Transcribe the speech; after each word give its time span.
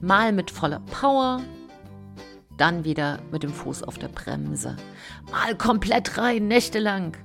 Mal 0.00 0.32
mit 0.32 0.50
voller 0.50 0.80
Power, 0.80 1.42
dann 2.56 2.84
wieder 2.84 3.18
mit 3.30 3.42
dem 3.42 3.52
Fuß 3.52 3.82
auf 3.82 3.98
der 3.98 4.08
Bremse. 4.08 4.76
Mal 5.30 5.56
komplett 5.56 6.18
rein, 6.18 6.48
nächtelang. 6.48 7.16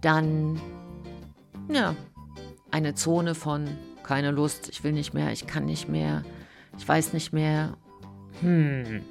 Dann, 0.00 0.60
ja, 1.68 1.94
eine 2.70 2.94
Zone 2.94 3.34
von 3.34 3.68
keine 4.02 4.32
Lust, 4.32 4.68
ich 4.70 4.82
will 4.82 4.92
nicht 4.92 5.14
mehr, 5.14 5.30
ich 5.30 5.46
kann 5.46 5.66
nicht 5.66 5.88
mehr, 5.88 6.24
ich 6.76 6.86
weiß 6.86 7.12
nicht 7.12 7.32
mehr. 7.32 7.76
Hm. 8.40 9.02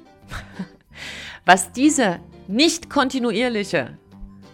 Was 1.46 1.72
diese 1.72 2.20
nicht 2.48 2.90
kontinuierliche 2.90 3.96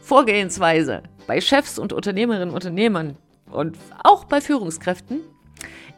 Vorgehensweise 0.03 1.03
bei 1.27 1.41
Chefs 1.41 1.81
und 1.81 1.93
Unternehmerinnen 1.93 2.51
und 2.51 2.55
Unternehmern 2.55 3.17
und 3.51 3.77
auch 4.05 4.25
bei 4.25 4.41
Führungskräften 4.41 5.21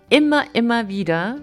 immer, 0.09 0.45
immer 0.55 0.89
wieder 0.89 1.43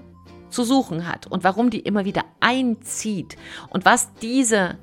zu 0.55 0.63
suchen 0.63 1.07
hat 1.07 1.27
und 1.27 1.43
warum 1.43 1.69
die 1.69 1.81
immer 1.81 2.05
wieder 2.05 2.23
einzieht 2.39 3.35
und 3.69 3.85
was 3.85 4.13
diese 4.15 4.77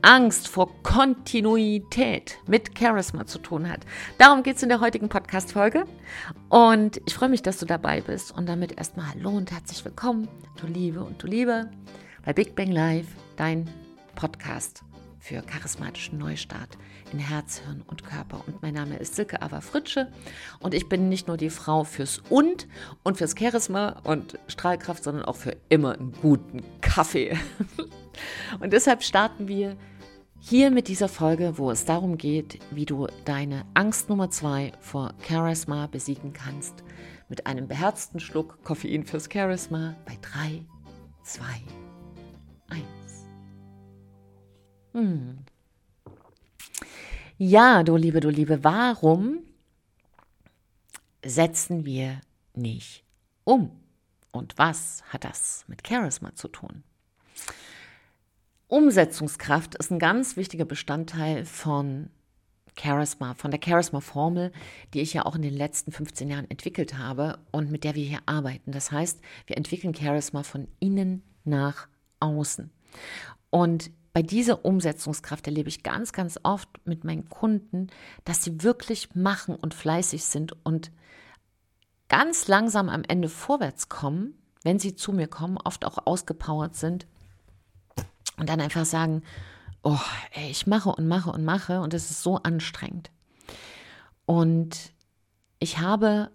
Angst 0.00 0.48
vor 0.48 0.82
Kontinuität 0.82 2.38
mit 2.46 2.78
Charisma 2.78 3.26
zu 3.26 3.38
tun 3.38 3.68
hat. 3.68 3.80
Darum 4.16 4.42
geht 4.42 4.56
es 4.56 4.62
in 4.62 4.68
der 4.68 4.80
heutigen 4.80 5.08
Podcast-Folge. 5.08 5.84
Und 6.48 7.00
ich 7.04 7.14
freue 7.14 7.28
mich, 7.28 7.42
dass 7.42 7.58
du 7.58 7.66
dabei 7.66 8.00
bist. 8.00 8.36
Und 8.36 8.48
damit 8.48 8.78
erstmal 8.78 9.08
Hallo 9.10 9.30
und 9.30 9.50
herzlich 9.50 9.84
willkommen, 9.84 10.28
du 10.60 10.66
Liebe 10.66 11.02
und 11.02 11.22
du 11.22 11.26
Liebe, 11.26 11.70
bei 12.24 12.32
Big 12.32 12.54
Bang 12.54 12.70
Live, 12.70 13.08
dein 13.36 13.68
Podcast 14.14 14.87
für 15.18 15.42
charismatischen 15.42 16.18
Neustart 16.18 16.78
in 17.12 17.18
Herz, 17.18 17.58
Hirn 17.58 17.82
und 17.86 18.04
Körper. 18.04 18.42
Und 18.46 18.62
mein 18.62 18.74
Name 18.74 18.96
ist 18.96 19.16
Silke 19.16 19.42
Ava 19.42 19.60
Fritsche 19.60 20.10
und 20.60 20.74
ich 20.74 20.88
bin 20.88 21.08
nicht 21.08 21.28
nur 21.28 21.36
die 21.36 21.50
Frau 21.50 21.84
fürs 21.84 22.22
Und 22.28 22.68
und 23.02 23.16
fürs 23.16 23.34
Charisma 23.38 24.00
und 24.04 24.38
Strahlkraft, 24.48 25.04
sondern 25.04 25.24
auch 25.24 25.36
für 25.36 25.56
immer 25.68 25.92
einen 25.92 26.12
guten 26.12 26.62
Kaffee. 26.80 27.36
und 28.60 28.72
deshalb 28.72 29.02
starten 29.02 29.48
wir 29.48 29.76
hier 30.40 30.70
mit 30.70 30.88
dieser 30.88 31.08
Folge, 31.08 31.58
wo 31.58 31.70
es 31.70 31.84
darum 31.84 32.16
geht, 32.16 32.60
wie 32.70 32.86
du 32.86 33.08
deine 33.24 33.64
Angst 33.74 34.08
Nummer 34.08 34.30
zwei 34.30 34.72
vor 34.80 35.14
Charisma 35.26 35.88
besiegen 35.88 36.32
kannst. 36.32 36.84
Mit 37.28 37.46
einem 37.46 37.68
beherzten 37.68 38.20
Schluck 38.20 38.62
Koffein 38.62 39.04
fürs 39.04 39.28
Charisma 39.30 39.96
bei 40.06 40.16
3, 40.22 40.64
2, 41.24 41.44
1. 42.70 42.97
Hm. 44.92 45.38
Ja, 47.36 47.82
du 47.82 47.96
Liebe, 47.96 48.20
du 48.20 48.30
Liebe, 48.30 48.64
warum 48.64 49.38
setzen 51.24 51.84
wir 51.84 52.20
nicht 52.54 53.04
um? 53.44 53.70
Und 54.32 54.58
was 54.58 55.02
hat 55.10 55.24
das 55.24 55.64
mit 55.68 55.86
Charisma 55.86 56.34
zu 56.34 56.48
tun? 56.48 56.82
Umsetzungskraft 58.68 59.76
ist 59.76 59.90
ein 59.90 59.98
ganz 59.98 60.36
wichtiger 60.36 60.64
Bestandteil 60.64 61.44
von 61.44 62.10
Charisma, 62.78 63.34
von 63.34 63.50
der 63.50 63.60
Charisma-Formel, 63.64 64.52
die 64.94 65.00
ich 65.00 65.14
ja 65.14 65.24
auch 65.24 65.34
in 65.34 65.42
den 65.42 65.54
letzten 65.54 65.90
15 65.90 66.28
Jahren 66.28 66.50
entwickelt 66.50 66.98
habe 66.98 67.38
und 67.50 67.70
mit 67.70 67.84
der 67.84 67.94
wir 67.94 68.04
hier 68.04 68.20
arbeiten. 68.26 68.72
Das 68.72 68.92
heißt, 68.92 69.20
wir 69.46 69.56
entwickeln 69.56 69.94
Charisma 69.94 70.42
von 70.42 70.68
innen 70.80 71.22
nach 71.44 71.88
außen. 72.20 72.70
Und 73.50 73.90
bei 74.18 74.22
dieser 74.22 74.64
Umsetzungskraft 74.64 75.46
erlebe 75.46 75.68
ich 75.68 75.84
ganz, 75.84 76.12
ganz 76.12 76.40
oft 76.42 76.68
mit 76.84 77.04
meinen 77.04 77.28
Kunden, 77.28 77.86
dass 78.24 78.42
sie 78.42 78.64
wirklich 78.64 79.14
machen 79.14 79.54
und 79.54 79.74
fleißig 79.74 80.24
sind 80.24 80.56
und 80.66 80.90
ganz 82.08 82.48
langsam 82.48 82.88
am 82.88 83.04
Ende 83.04 83.28
vorwärts 83.28 83.88
kommen, 83.88 84.34
wenn 84.64 84.80
sie 84.80 84.96
zu 84.96 85.12
mir 85.12 85.28
kommen, 85.28 85.56
oft 85.56 85.84
auch 85.84 86.04
ausgepowert 86.04 86.74
sind 86.74 87.06
und 88.38 88.48
dann 88.48 88.60
einfach 88.60 88.86
sagen, 88.86 89.22
oh, 89.84 90.00
ey, 90.32 90.50
ich 90.50 90.66
mache 90.66 90.88
und 90.88 91.06
mache 91.06 91.30
und 91.30 91.44
mache 91.44 91.80
und 91.80 91.94
es 91.94 92.10
ist 92.10 92.24
so 92.24 92.38
anstrengend. 92.38 93.12
Und 94.26 94.92
ich 95.60 95.78
habe, 95.78 96.32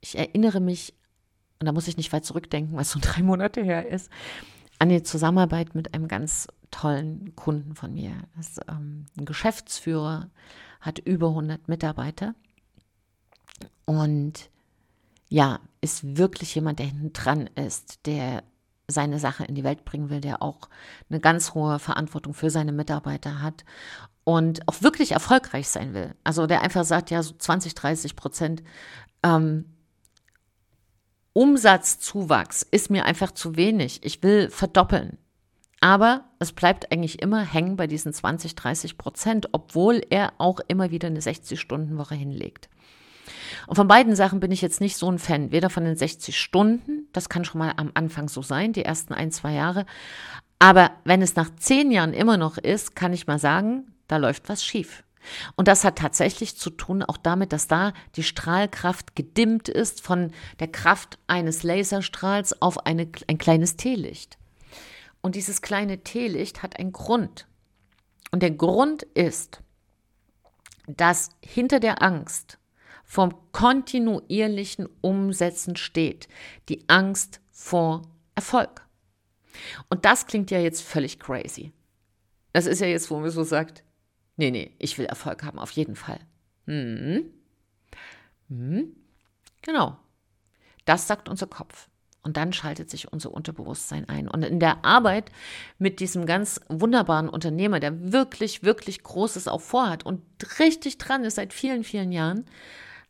ich 0.00 0.16
erinnere 0.16 0.60
mich, 0.60 0.94
und 1.58 1.66
da 1.66 1.72
muss 1.72 1.88
ich 1.88 1.98
nicht 1.98 2.14
weit 2.14 2.24
zurückdenken, 2.24 2.74
was 2.74 2.90
so 2.90 2.98
drei 3.02 3.22
Monate 3.22 3.62
her 3.62 3.86
ist, 3.86 4.08
an 4.80 4.88
die 4.88 5.02
Zusammenarbeit 5.04 5.74
mit 5.76 5.94
einem 5.94 6.08
ganz 6.08 6.48
tollen 6.72 7.36
Kunden 7.36 7.76
von 7.76 7.94
mir. 7.94 8.12
Das 8.36 8.58
ähm, 8.68 9.06
ein 9.16 9.24
Geschäftsführer, 9.24 10.30
hat 10.80 10.98
über 10.98 11.28
100 11.28 11.68
Mitarbeiter 11.68 12.34
und 13.84 14.50
ja, 15.28 15.60
ist 15.80 16.16
wirklich 16.16 16.54
jemand, 16.54 16.78
der 16.78 16.86
hinten 16.86 17.12
dran 17.12 17.48
ist, 17.54 18.06
der 18.06 18.42
seine 18.88 19.18
Sache 19.20 19.44
in 19.44 19.54
die 19.54 19.62
Welt 19.62 19.84
bringen 19.84 20.10
will, 20.10 20.20
der 20.20 20.42
auch 20.42 20.68
eine 21.08 21.20
ganz 21.20 21.54
hohe 21.54 21.78
Verantwortung 21.78 22.34
für 22.34 22.50
seine 22.50 22.72
Mitarbeiter 22.72 23.40
hat 23.40 23.64
und 24.24 24.66
auch 24.66 24.82
wirklich 24.82 25.12
erfolgreich 25.12 25.68
sein 25.68 25.94
will. 25.94 26.14
Also 26.24 26.46
der 26.46 26.62
einfach 26.62 26.84
sagt, 26.84 27.10
ja, 27.10 27.22
so 27.22 27.34
20, 27.34 27.74
30 27.74 28.16
Prozent 28.16 28.62
ähm, 29.22 29.66
Umsatzzuwachs 31.32 32.66
ist 32.70 32.90
mir 32.90 33.04
einfach 33.04 33.30
zu 33.30 33.56
wenig. 33.56 34.00
Ich 34.02 34.22
will 34.22 34.50
verdoppeln. 34.50 35.18
Aber 35.80 36.24
es 36.38 36.52
bleibt 36.52 36.92
eigentlich 36.92 37.22
immer 37.22 37.42
hängen 37.42 37.76
bei 37.76 37.86
diesen 37.86 38.12
20, 38.12 38.54
30 38.54 38.98
Prozent, 38.98 39.48
obwohl 39.52 40.02
er 40.10 40.34
auch 40.38 40.60
immer 40.68 40.90
wieder 40.90 41.06
eine 41.06 41.20
60-Stunden-Woche 41.20 42.14
hinlegt. 42.14 42.68
Und 43.66 43.76
von 43.76 43.88
beiden 43.88 44.14
Sachen 44.14 44.40
bin 44.40 44.52
ich 44.52 44.60
jetzt 44.60 44.80
nicht 44.80 44.96
so 44.96 45.10
ein 45.10 45.18
Fan. 45.18 45.52
Weder 45.52 45.70
von 45.70 45.84
den 45.84 45.96
60 45.96 46.38
Stunden, 46.38 47.08
das 47.12 47.28
kann 47.28 47.44
schon 47.44 47.60
mal 47.60 47.72
am 47.76 47.92
Anfang 47.94 48.28
so 48.28 48.42
sein, 48.42 48.72
die 48.72 48.84
ersten 48.84 49.14
ein, 49.14 49.30
zwei 49.30 49.54
Jahre. 49.54 49.86
Aber 50.58 50.90
wenn 51.04 51.22
es 51.22 51.36
nach 51.36 51.50
zehn 51.56 51.90
Jahren 51.90 52.12
immer 52.12 52.36
noch 52.36 52.58
ist, 52.58 52.94
kann 52.94 53.12
ich 53.12 53.26
mal 53.26 53.38
sagen, 53.38 53.94
da 54.08 54.18
läuft 54.18 54.48
was 54.48 54.64
schief. 54.64 55.04
Und 55.56 55.68
das 55.68 55.84
hat 55.84 55.98
tatsächlich 55.98 56.56
zu 56.56 56.70
tun 56.70 57.02
auch 57.02 57.16
damit, 57.16 57.52
dass 57.52 57.68
da 57.68 57.92
die 58.16 58.22
Strahlkraft 58.22 59.14
gedimmt 59.14 59.68
ist 59.68 60.00
von 60.00 60.32
der 60.60 60.68
Kraft 60.68 61.18
eines 61.26 61.62
Laserstrahls 61.62 62.60
auf 62.62 62.86
eine, 62.86 63.08
ein 63.26 63.38
kleines 63.38 63.76
Teelicht. 63.76 64.38
Und 65.20 65.34
dieses 65.34 65.62
kleine 65.62 66.02
Teelicht 66.02 66.62
hat 66.62 66.78
einen 66.78 66.92
Grund. 66.92 67.46
Und 68.30 68.42
der 68.42 68.52
Grund 68.52 69.02
ist, 69.02 69.62
dass 70.86 71.30
hinter 71.44 71.80
der 71.80 72.02
Angst 72.02 72.58
vom 73.04 73.34
kontinuierlichen 73.52 74.88
Umsetzen 75.00 75.76
steht 75.76 76.28
die 76.68 76.88
Angst 76.88 77.40
vor 77.50 78.02
Erfolg. 78.34 78.86
Und 79.88 80.04
das 80.04 80.26
klingt 80.26 80.50
ja 80.50 80.60
jetzt 80.60 80.82
völlig 80.82 81.18
crazy. 81.18 81.72
Das 82.52 82.66
ist 82.66 82.80
ja 82.80 82.86
jetzt, 82.86 83.10
wo 83.10 83.18
man 83.18 83.30
so 83.30 83.42
sagt, 83.42 83.84
Nee, 84.40 84.50
nee, 84.50 84.74
ich 84.78 84.96
will 84.96 85.04
Erfolg 85.04 85.42
haben, 85.42 85.58
auf 85.58 85.70
jeden 85.72 85.96
Fall. 85.96 86.18
Hm. 86.64 87.30
Hm. 88.48 88.96
Genau. 89.60 89.98
Das 90.86 91.06
sagt 91.06 91.28
unser 91.28 91.46
Kopf. 91.46 91.90
Und 92.22 92.38
dann 92.38 92.54
schaltet 92.54 92.88
sich 92.88 93.12
unser 93.12 93.32
Unterbewusstsein 93.32 94.08
ein. 94.08 94.28
Und 94.28 94.42
in 94.42 94.58
der 94.58 94.82
Arbeit 94.82 95.30
mit 95.76 96.00
diesem 96.00 96.24
ganz 96.24 96.58
wunderbaren 96.68 97.28
Unternehmer, 97.28 97.80
der 97.80 98.12
wirklich, 98.12 98.62
wirklich 98.62 99.02
Großes 99.02 99.46
auch 99.46 99.60
vorhat 99.60 100.06
und 100.06 100.22
richtig 100.58 100.96
dran 100.96 101.22
ist 101.24 101.34
seit 101.34 101.52
vielen, 101.52 101.84
vielen 101.84 102.10
Jahren, 102.10 102.46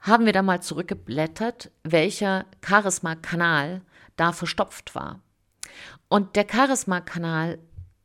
haben 0.00 0.26
wir 0.26 0.32
da 0.32 0.42
mal 0.42 0.60
zurückgeblättert, 0.60 1.70
welcher 1.84 2.44
Charisma-Kanal 2.66 3.82
da 4.16 4.32
verstopft 4.32 4.96
war. 4.96 5.20
Und 6.08 6.34
der 6.34 6.48
Charisma-Kanal 6.50 7.60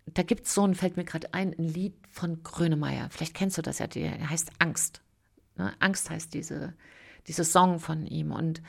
da 0.06 0.24
gibt 0.24 0.46
es 0.46 0.54
so 0.54 0.66
ein, 0.66 0.76
fällt 0.76 0.98
mir 0.98 1.04
gerade 1.04 1.34
ein, 1.34 1.54
ein 1.58 1.68
Lied 1.68 1.96
von 2.10 2.44
Grönemeyer. 2.44 3.10
Vielleicht 3.10 3.34
kennst 3.34 3.58
du 3.58 3.62
das 3.62 3.80
ja, 3.80 3.88
der 3.88 4.30
heißt 4.30 4.52
Angst. 4.60 5.02
Ne? 5.56 5.74
Angst 5.80 6.10
heißt 6.10 6.34
diese, 6.34 6.74
diese 7.28 7.44
Song 7.44 7.80
von 7.80 8.06
ihm. 8.06 8.32
Und 8.32 8.62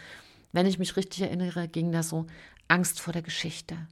wenn 0.52 0.66
ich 0.66 0.78
mich 0.78 0.96
richtig 0.96 1.22
erinnere, 1.22 1.68
ging 1.68 1.92
da 1.92 2.02
so 2.02 2.26
Angst 2.68 3.00
vor 3.00 3.12
der 3.12 3.22
Geschichte, 3.22 3.86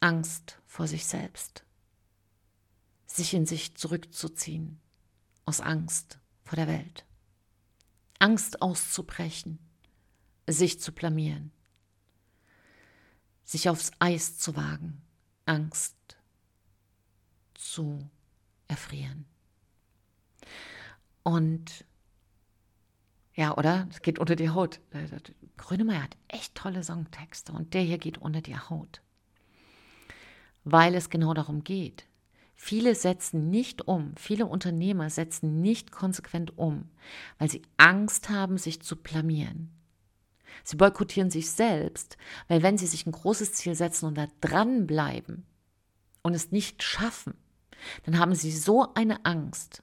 Angst 0.00 0.58
vor 0.66 0.86
sich 0.86 1.06
selbst, 1.06 1.64
sich 3.06 3.34
in 3.34 3.44
sich 3.44 3.76
zurückzuziehen, 3.76 4.80
aus 5.44 5.60
Angst 5.60 6.18
vor 6.42 6.56
der 6.56 6.68
Welt, 6.68 7.04
Angst 8.18 8.62
auszubrechen, 8.62 9.58
sich 10.46 10.80
zu 10.80 10.92
blamieren, 10.92 11.52
sich 13.44 13.68
aufs 13.68 13.92
Eis 13.98 14.38
zu 14.38 14.56
wagen, 14.56 15.02
Angst 15.44 15.94
zu 17.60 18.10
erfrieren. 18.68 19.26
Und 21.22 21.84
ja, 23.34 23.56
oder? 23.56 23.86
Es 23.90 24.02
geht 24.02 24.18
unter 24.18 24.36
die 24.36 24.50
Haut. 24.50 24.80
Grönemeyer 25.56 26.02
hat 26.02 26.16
echt 26.28 26.54
tolle 26.54 26.82
Songtexte 26.82 27.52
und 27.52 27.74
der 27.74 27.82
hier 27.82 27.98
geht 27.98 28.18
unter 28.18 28.40
die 28.40 28.58
Haut. 28.58 29.00
Weil 30.64 30.94
es 30.94 31.10
genau 31.10 31.32
darum 31.34 31.64
geht. 31.64 32.06
Viele 32.54 32.94
setzen 32.94 33.48
nicht 33.48 33.88
um, 33.88 34.14
viele 34.16 34.44
Unternehmer 34.44 35.08
setzen 35.08 35.62
nicht 35.62 35.92
konsequent 35.92 36.58
um, 36.58 36.90
weil 37.38 37.50
sie 37.50 37.62
Angst 37.78 38.28
haben, 38.28 38.58
sich 38.58 38.82
zu 38.82 38.96
blamieren. 38.96 39.70
Sie 40.62 40.76
boykottieren 40.76 41.30
sich 41.30 41.50
selbst, 41.50 42.18
weil 42.48 42.62
wenn 42.62 42.76
sie 42.76 42.86
sich 42.86 43.06
ein 43.06 43.12
großes 43.12 43.54
Ziel 43.54 43.74
setzen 43.74 44.06
und 44.06 44.18
da 44.18 44.28
dranbleiben 44.42 45.46
und 46.22 46.34
es 46.34 46.52
nicht 46.52 46.82
schaffen, 46.82 47.32
dann 48.04 48.18
haben 48.18 48.34
sie 48.34 48.52
so 48.52 48.92
eine 48.94 49.24
Angst, 49.24 49.82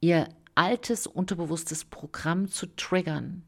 ihr 0.00 0.28
altes 0.54 1.06
unterbewusstes 1.06 1.84
Programm 1.84 2.48
zu 2.48 2.66
triggern. 2.74 3.44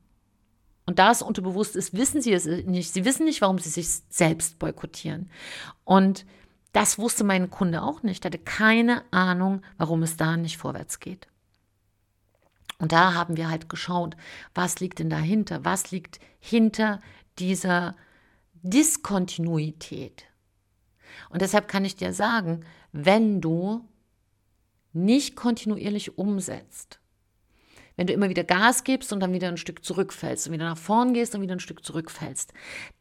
Und 0.87 0.99
da 0.99 1.11
es 1.11 1.23
unterbewusst 1.23 1.77
ist, 1.77 1.95
wissen 1.95 2.23
sie 2.23 2.33
es 2.33 2.47
nicht. 2.47 2.93
Sie 2.93 3.05
wissen 3.05 3.25
nicht, 3.25 3.41
warum 3.41 3.59
sie 3.59 3.69
sich 3.69 3.89
selbst 4.09 4.59
boykottieren. 4.59 5.31
Und 5.85 6.25
das 6.73 6.99
wusste 6.99 7.25
mein 7.25 7.51
Kunde 7.51 7.83
auch 7.83 8.03
nicht. 8.03 8.25
Er 8.25 8.29
hatte 8.29 8.39
keine 8.39 9.03
Ahnung, 9.13 9.63
warum 9.77 10.03
es 10.03 10.17
da 10.17 10.37
nicht 10.37 10.57
vorwärts 10.57 11.01
geht. 11.01 11.29
Und 12.79 12.93
da 12.93 13.15
haben 13.15 13.37
wir 13.37 13.51
halt 13.51 13.69
geschaut, 13.69 14.17
was 14.55 14.81
liegt 14.81 15.01
denn 15.01 15.11
dahinter? 15.11 15.65
Was 15.65 15.91
liegt 15.91 16.19
hinter 16.39 17.01
dieser 17.39 17.95
Diskontinuität? 18.63 20.25
Und 21.29 21.43
deshalb 21.43 21.69
kann 21.69 21.85
ich 21.85 21.97
dir 21.97 22.13
sagen, 22.13 22.65
wenn 22.93 23.41
du 23.41 23.89
nicht 24.93 25.37
kontinuierlich 25.37 26.19
umsetzt, 26.19 27.01
wenn 27.97 28.07
du 28.07 28.15
immer 28.15 28.31
wieder 28.31 28.45
Gas 28.45 28.85
gibst 28.85 29.13
und 29.13 29.21
dann 29.21 29.35
wieder 29.35 29.49
ein 29.49 29.59
Stück 29.59 29.85
zurückfällst 29.85 30.47
und 30.47 30.55
wieder 30.55 30.65
nach 30.65 30.79
vorn 30.79 31.13
gehst 31.13 31.35
und 31.35 31.43
wieder 31.43 31.55
ein 31.55 31.61
Stück 31.61 31.85
zurückfällst, 31.85 32.53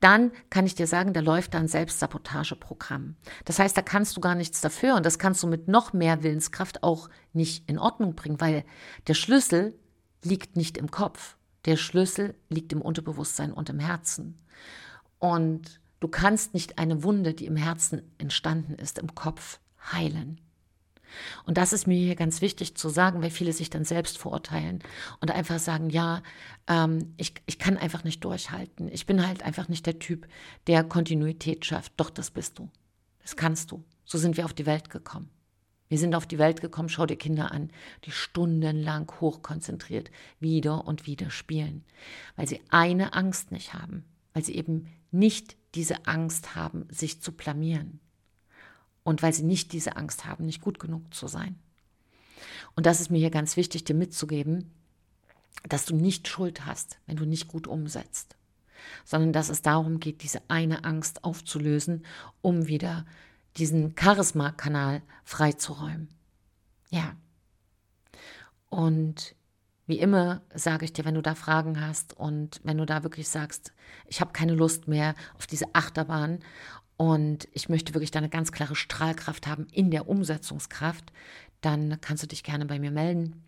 dann 0.01 0.31
kann 0.49 0.65
ich 0.65 0.75
dir 0.75 0.87
sagen, 0.87 1.13
da 1.13 1.21
läuft 1.21 1.55
ein 1.55 1.69
Selbstsabotageprogramm. 1.69 3.15
Das 3.45 3.59
heißt, 3.59 3.77
da 3.77 3.81
kannst 3.81 4.17
du 4.17 4.21
gar 4.21 4.35
nichts 4.35 4.59
dafür 4.59 4.95
und 4.95 5.05
das 5.05 5.17
kannst 5.17 5.41
du 5.41 5.47
mit 5.47 5.69
noch 5.69 5.93
mehr 5.93 6.21
Willenskraft 6.21 6.83
auch 6.83 7.09
nicht 7.31 7.69
in 7.69 7.79
Ordnung 7.79 8.15
bringen, 8.15 8.41
weil 8.41 8.65
der 9.07 9.13
Schlüssel 9.13 9.79
liegt 10.21 10.57
nicht 10.57 10.77
im 10.77 10.91
Kopf. 10.91 11.37
Der 11.63 11.77
Schlüssel 11.77 12.35
liegt 12.49 12.73
im 12.73 12.81
Unterbewusstsein 12.81 13.53
und 13.53 13.69
im 13.69 13.79
Herzen. 13.79 14.37
Und 15.19 15.79
du 15.99 16.07
kannst 16.07 16.53
nicht 16.53 16.77
eine 16.77 17.03
Wunde, 17.03 17.33
die 17.33 17.45
im 17.45 17.55
Herzen 17.55 18.01
entstanden 18.17 18.75
ist, 18.75 18.99
im 18.99 19.15
Kopf 19.15 19.59
heilen. 19.91 20.39
Und 21.45 21.57
das 21.57 21.73
ist 21.73 21.87
mir 21.87 21.97
hier 21.97 22.15
ganz 22.15 22.41
wichtig 22.41 22.75
zu 22.75 22.89
sagen, 22.89 23.21
weil 23.21 23.31
viele 23.31 23.53
sich 23.53 23.69
dann 23.69 23.83
selbst 23.85 24.17
verurteilen 24.17 24.79
und 25.19 25.31
einfach 25.31 25.59
sagen, 25.59 25.89
ja, 25.89 26.21
ähm, 26.67 27.13
ich, 27.17 27.33
ich 27.45 27.57
kann 27.57 27.77
einfach 27.77 28.03
nicht 28.03 28.23
durchhalten. 28.23 28.89
Ich 28.91 29.05
bin 29.05 29.25
halt 29.25 29.43
einfach 29.43 29.67
nicht 29.69 29.85
der 29.85 29.99
Typ, 29.99 30.27
der 30.67 30.83
Kontinuität 30.83 31.65
schafft. 31.65 31.93
Doch, 31.97 32.09
das 32.09 32.31
bist 32.31 32.59
du. 32.59 32.69
Das 33.21 33.35
kannst 33.35 33.71
du. 33.71 33.83
So 34.05 34.17
sind 34.17 34.37
wir 34.37 34.45
auf 34.45 34.53
die 34.53 34.65
Welt 34.65 34.89
gekommen. 34.89 35.29
Wir 35.87 35.97
sind 35.97 36.13
auf 36.13 36.27
die 36.27 36.37
Welt 36.37 36.61
gekommen, 36.61 36.87
schau 36.87 37.07
dir 37.07 37.17
Kinder 37.17 37.51
an, 37.51 37.71
die 38.05 38.11
stundenlang 38.11 39.11
hochkonzentriert 39.19 40.11
wieder 40.39 40.85
und 40.85 41.07
wieder 41.07 41.31
spielen, 41.31 41.83
weil 42.35 42.47
sie 42.47 42.61
eine 42.69 43.13
Angst 43.13 43.51
nicht 43.51 43.73
haben, 43.73 44.05
weil 44.33 44.43
sie 44.43 44.53
eben 44.53 44.87
nicht 45.09 45.57
diese 45.75 46.07
Angst 46.07 46.55
haben, 46.55 46.87
sich 46.89 47.21
zu 47.21 47.31
blamieren 47.31 47.99
und 49.03 49.21
weil 49.21 49.33
sie 49.33 49.43
nicht 49.43 49.73
diese 49.73 49.97
Angst 49.97 50.25
haben, 50.25 50.45
nicht 50.45 50.61
gut 50.61 50.79
genug 50.79 51.13
zu 51.13 51.27
sein. 51.27 51.59
Und 52.75 52.85
das 52.85 53.01
ist 53.01 53.09
mir 53.11 53.19
hier 53.19 53.31
ganz 53.31 53.57
wichtig, 53.57 53.83
dir 53.83 53.95
mitzugeben, 53.95 54.71
dass 55.67 55.85
du 55.85 55.95
nicht 55.95 56.27
Schuld 56.27 56.65
hast, 56.65 56.99
wenn 57.05 57.17
du 57.17 57.25
nicht 57.25 57.47
gut 57.47 57.67
umsetzt, 57.67 58.37
sondern 59.03 59.33
dass 59.33 59.49
es 59.49 59.61
darum 59.61 59.99
geht, 59.99 60.23
diese 60.23 60.41
eine 60.47 60.83
Angst 60.85 61.23
aufzulösen, 61.23 62.05
um 62.41 62.67
wieder 62.67 63.05
diesen 63.57 63.95
Charisma-Kanal 63.97 65.01
freizuräumen. 65.23 66.09
Ja. 66.89 67.15
Und 68.69 69.35
wie 69.89 69.99
immer 69.99 70.43
sage 70.53 70.85
ich 70.85 70.93
dir, 70.93 71.03
wenn 71.03 71.15
du 71.15 71.21
da 71.23 71.33
Fragen 71.33 71.81
hast 71.81 72.13
und 72.13 72.61
wenn 72.63 72.77
du 72.77 72.85
da 72.85 73.01
wirklich 73.01 73.27
sagst, 73.27 73.73
ich 74.05 74.21
habe 74.21 74.33
keine 74.33 74.53
Lust 74.53 74.87
mehr 74.87 75.15
auf 75.35 75.47
diese 75.47 75.73
Achterbahn 75.73 76.39
und 76.95 77.47
ich 77.53 77.69
möchte 77.69 77.95
wirklich 77.95 78.11
da 78.11 78.19
eine 78.19 78.29
ganz 78.29 78.51
klare 78.51 78.75
Strahlkraft 78.75 79.47
haben 79.47 79.65
in 79.71 79.89
der 79.89 80.07
Umsetzungskraft, 80.07 81.11
dann 81.61 81.99
kannst 82.01 82.21
du 82.21 82.27
dich 82.27 82.43
gerne 82.43 82.67
bei 82.67 82.77
mir 82.77 82.91
melden. 82.91 83.43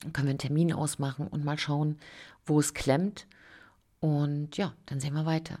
Dann 0.00 0.12
können 0.12 0.26
wir 0.26 0.32
einen 0.32 0.38
Termin 0.38 0.70
ausmachen 0.70 1.28
und 1.28 1.46
mal 1.46 1.58
schauen, 1.58 1.98
wo 2.44 2.60
es 2.60 2.74
klemmt. 2.74 3.26
Und 4.00 4.58
ja, 4.58 4.74
dann 4.84 5.00
sehen 5.00 5.14
wir 5.14 5.24
weiter. 5.24 5.60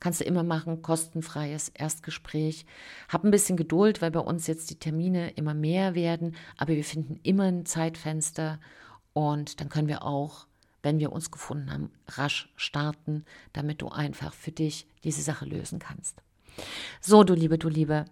Kannst 0.00 0.20
du 0.20 0.24
immer 0.24 0.42
machen, 0.42 0.82
kostenfreies 0.82 1.70
Erstgespräch. 1.70 2.66
Hab 3.08 3.24
ein 3.24 3.30
bisschen 3.30 3.56
Geduld, 3.56 4.02
weil 4.02 4.10
bei 4.10 4.20
uns 4.20 4.46
jetzt 4.46 4.70
die 4.70 4.78
Termine 4.78 5.30
immer 5.30 5.54
mehr 5.54 5.94
werden, 5.94 6.36
aber 6.56 6.74
wir 6.74 6.84
finden 6.84 7.18
immer 7.22 7.44
ein 7.44 7.66
Zeitfenster 7.66 8.60
und 9.12 9.60
dann 9.60 9.68
können 9.68 9.88
wir 9.88 10.04
auch 10.04 10.46
wenn 10.86 11.00
wir 11.00 11.10
uns 11.10 11.32
gefunden 11.32 11.72
haben, 11.72 11.90
rasch 12.06 12.48
starten, 12.54 13.24
damit 13.52 13.82
du 13.82 13.88
einfach 13.88 14.32
für 14.32 14.52
dich 14.52 14.86
diese 15.02 15.20
Sache 15.20 15.44
lösen 15.44 15.80
kannst. 15.80 16.22
So, 17.00 17.24
du 17.24 17.34
Liebe, 17.34 17.58
du 17.58 17.68
Liebe. 17.68 18.04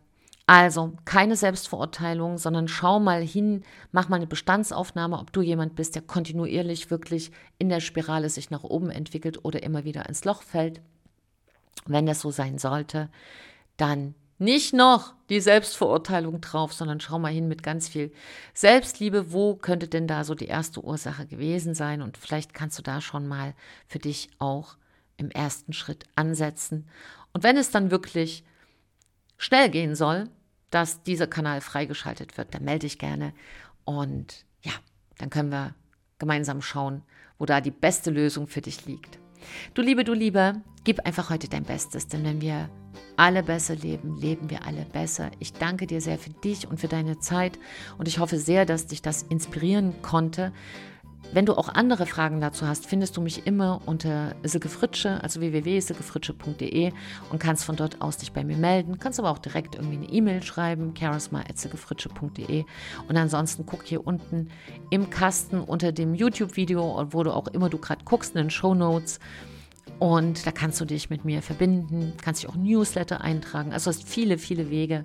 Also 0.46 0.92
keine 1.04 1.36
Selbstverurteilung, 1.36 2.36
sondern 2.36 2.66
schau 2.66 2.98
mal 2.98 3.22
hin, 3.22 3.62
mach 3.92 4.08
mal 4.08 4.16
eine 4.16 4.26
Bestandsaufnahme, 4.26 5.20
ob 5.20 5.32
du 5.32 5.40
jemand 5.40 5.76
bist, 5.76 5.94
der 5.94 6.02
kontinuierlich 6.02 6.90
wirklich 6.90 7.30
in 7.58 7.68
der 7.68 7.78
Spirale 7.78 8.28
sich 8.28 8.50
nach 8.50 8.64
oben 8.64 8.90
entwickelt 8.90 9.44
oder 9.44 9.62
immer 9.62 9.84
wieder 9.84 10.08
ins 10.08 10.24
Loch 10.24 10.42
fällt. 10.42 10.82
Wenn 11.86 12.06
das 12.06 12.20
so 12.20 12.30
sein 12.30 12.58
sollte, 12.58 13.10
dann 13.76 14.14
nicht 14.38 14.74
noch 14.74 15.14
die 15.28 15.40
Selbstverurteilung 15.40 16.40
drauf, 16.40 16.72
sondern 16.72 17.00
schau 17.00 17.18
mal 17.18 17.32
hin 17.32 17.48
mit 17.48 17.62
ganz 17.62 17.88
viel 17.88 18.12
Selbstliebe. 18.52 19.32
Wo 19.32 19.54
könnte 19.54 19.88
denn 19.88 20.06
da 20.06 20.24
so 20.24 20.34
die 20.34 20.46
erste 20.46 20.84
Ursache 20.84 21.26
gewesen 21.26 21.74
sein? 21.74 22.02
Und 22.02 22.16
vielleicht 22.16 22.52
kannst 22.52 22.78
du 22.78 22.82
da 22.82 23.00
schon 23.00 23.26
mal 23.26 23.54
für 23.86 23.98
dich 23.98 24.30
auch 24.38 24.76
im 25.16 25.30
ersten 25.30 25.72
Schritt 25.72 26.04
ansetzen. 26.16 26.88
Und 27.32 27.42
wenn 27.42 27.56
es 27.56 27.70
dann 27.70 27.90
wirklich 27.90 28.44
schnell 29.38 29.70
gehen 29.70 29.94
soll, 29.94 30.28
dass 30.70 31.02
dieser 31.04 31.28
Kanal 31.28 31.60
freigeschaltet 31.60 32.36
wird, 32.36 32.54
dann 32.54 32.64
melde 32.64 32.80
dich 32.80 32.98
gerne. 32.98 33.32
Und 33.84 34.44
ja, 34.62 34.72
dann 35.18 35.30
können 35.30 35.52
wir 35.52 35.74
gemeinsam 36.18 36.62
schauen, 36.62 37.02
wo 37.38 37.46
da 37.46 37.60
die 37.60 37.70
beste 37.70 38.10
Lösung 38.10 38.48
für 38.48 38.60
dich 38.60 38.84
liegt. 38.86 39.18
Du 39.74 39.82
Liebe, 39.82 40.04
du 40.04 40.12
Liebe, 40.12 40.60
gib 40.84 41.04
einfach 41.06 41.30
heute 41.30 41.48
dein 41.48 41.64
Bestes, 41.64 42.06
denn 42.06 42.24
wenn 42.24 42.40
wir 42.40 42.68
alle 43.16 43.42
besser 43.42 43.74
leben, 43.74 44.16
leben 44.16 44.50
wir 44.50 44.66
alle 44.66 44.84
besser. 44.92 45.30
Ich 45.38 45.52
danke 45.52 45.86
dir 45.86 46.00
sehr 46.00 46.18
für 46.18 46.30
dich 46.30 46.68
und 46.68 46.80
für 46.80 46.88
deine 46.88 47.18
Zeit 47.18 47.58
und 47.98 48.08
ich 48.08 48.18
hoffe 48.18 48.38
sehr, 48.38 48.66
dass 48.66 48.86
dich 48.86 49.02
das 49.02 49.22
inspirieren 49.22 49.94
konnte. 50.02 50.52
Wenn 51.32 51.46
du 51.46 51.54
auch 51.54 51.68
andere 51.68 52.06
Fragen 52.06 52.40
dazu 52.40 52.66
hast, 52.66 52.86
findest 52.86 53.16
du 53.16 53.20
mich 53.20 53.46
immer 53.46 53.80
unter 53.86 54.36
Silke 54.42 54.68
Fritsche, 54.68 55.22
also 55.22 55.40
www.silkefritsche.de 55.40 56.92
und 57.30 57.38
kannst 57.40 57.64
von 57.64 57.76
dort 57.76 58.02
aus 58.02 58.18
dich 58.18 58.32
bei 58.32 58.44
mir 58.44 58.56
melden. 58.56 58.98
Kannst 58.98 59.18
aber 59.18 59.30
auch 59.30 59.38
direkt 59.38 59.74
irgendwie 59.74 59.96
eine 59.96 60.10
E-Mail 60.10 60.42
schreiben, 60.42 60.94
charisma.silkefritsche.de 60.96 62.64
und 63.08 63.16
ansonsten 63.16 63.64
guck 63.64 63.84
hier 63.84 64.06
unten 64.06 64.50
im 64.90 65.08
Kasten 65.10 65.60
unter 65.60 65.92
dem 65.92 66.14
YouTube-Video, 66.14 67.06
wo 67.10 67.22
du 67.22 67.32
auch 67.32 67.48
immer 67.48 67.70
du 67.70 67.78
gerade 67.78 68.04
guckst, 68.04 68.36
in 68.36 68.42
den 68.42 68.50
Show 68.50 68.74
Notes 68.74 69.18
und 70.04 70.46
da 70.46 70.52
kannst 70.52 70.78
du 70.82 70.84
dich 70.84 71.08
mit 71.08 71.24
mir 71.24 71.40
verbinden, 71.40 72.12
kannst 72.22 72.42
dich 72.42 72.50
auch 72.50 72.56
Newsletter 72.56 73.22
eintragen. 73.22 73.72
Also 73.72 73.88
hast 73.88 74.06
viele, 74.06 74.36
viele 74.36 74.68
Wege. 74.68 75.02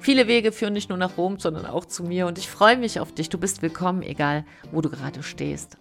Viele 0.00 0.26
Wege 0.26 0.50
führen 0.50 0.72
nicht 0.72 0.88
nur 0.88 0.98
nach 0.98 1.16
Rom, 1.16 1.38
sondern 1.38 1.64
auch 1.64 1.84
zu 1.84 2.02
mir. 2.02 2.26
Und 2.26 2.38
ich 2.38 2.48
freue 2.48 2.76
mich 2.76 2.98
auf 2.98 3.14
dich. 3.14 3.28
Du 3.28 3.38
bist 3.38 3.62
willkommen, 3.62 4.02
egal 4.02 4.44
wo 4.72 4.80
du 4.80 4.90
gerade 4.90 5.22
stehst. 5.22 5.78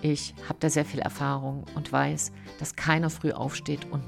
Ich 0.00 0.34
habe 0.48 0.58
da 0.58 0.68
sehr 0.68 0.84
viel 0.84 0.98
Erfahrung 0.98 1.62
und 1.76 1.92
weiß, 1.92 2.32
dass 2.58 2.74
keiner 2.74 3.08
früh 3.08 3.30
aufsteht 3.30 3.86
und 3.92 4.02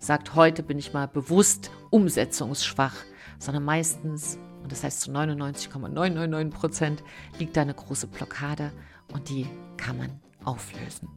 sagt, 0.00 0.34
heute 0.34 0.64
bin 0.64 0.80
ich 0.80 0.92
mal 0.92 1.06
bewusst 1.06 1.70
umsetzungsschwach, 1.90 2.96
sondern 3.38 3.62
meistens, 3.62 4.40
und 4.64 4.72
das 4.72 4.82
heißt 4.82 5.02
zu 5.02 5.12
99,999 5.12 6.52
Prozent, 6.52 7.04
liegt 7.38 7.56
da 7.56 7.62
eine 7.62 7.74
große 7.74 8.08
Blockade 8.08 8.72
und 9.12 9.28
die 9.28 9.46
kann 9.76 9.98
man 9.98 10.18
auflösen. 10.44 11.08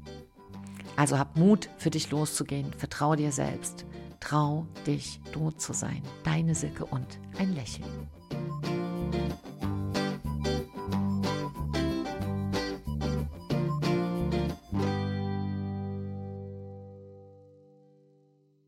Also 0.96 1.18
hab 1.18 1.38
Mut, 1.38 1.70
für 1.78 1.90
dich 1.90 2.12
loszugehen. 2.12 2.72
Vertrau 2.78 3.16
dir 3.16 3.32
selbst. 3.32 3.86
Trau 4.20 4.68
dich, 4.88 5.20
du 5.32 5.52
zu 5.52 5.74
sein. 5.74 6.02
Deine 6.24 6.56
Silke 6.56 6.86
und 6.86 7.20
ein 7.38 7.54
Lächeln. 7.56 8.10